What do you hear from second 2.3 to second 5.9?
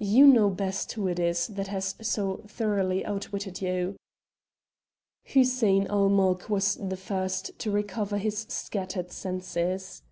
thoroughly outwitted you." Hussein